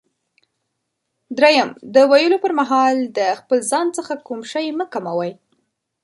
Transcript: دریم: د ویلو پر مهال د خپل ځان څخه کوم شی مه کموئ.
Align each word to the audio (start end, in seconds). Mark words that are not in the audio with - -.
دریم: 1.37 1.69
د 1.95 1.97
ویلو 2.11 2.37
پر 2.43 2.51
مهال 2.59 2.95
د 3.17 3.19
خپل 3.39 3.59
ځان 3.71 3.87
څخه 3.97 4.13
کوم 4.27 4.39
شی 4.51 4.67
مه 4.77 4.85
کموئ. 4.93 5.31